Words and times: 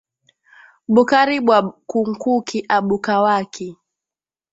Bukari 0.93 1.35
bwa 1.45 1.59
ku 1.89 1.97
nkuni 2.09 2.57
abukawaki 2.77 3.67